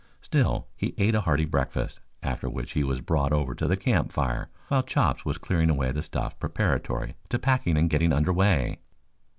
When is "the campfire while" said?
3.67-4.81